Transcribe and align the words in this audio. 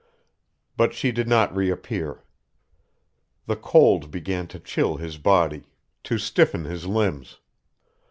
But 0.77 0.95
she 0.95 1.11
did 1.11 1.27
not 1.27 1.55
reappear. 1.55 2.23
The 3.45 3.55
cold 3.55 4.09
began 4.09 4.47
to 4.47 4.59
chill 4.59 4.97
his 4.97 5.19
body, 5.19 5.65
to 6.05 6.17
stiffen 6.17 6.65
his 6.65 6.87
limbs. 6.87 7.37